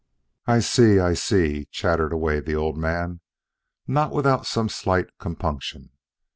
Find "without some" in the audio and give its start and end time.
4.11-4.67